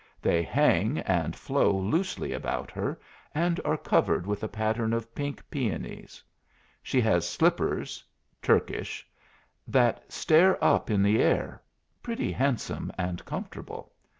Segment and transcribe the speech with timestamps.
[0.19, 2.99] They hang and flow loosely about her,
[3.35, 6.23] and are covered with a pattern of pink peonies.
[6.81, 8.03] She has slippers
[8.41, 9.07] Turkish
[9.67, 11.61] that stare up in the air,
[12.01, 13.93] pretty handsome and comfortable.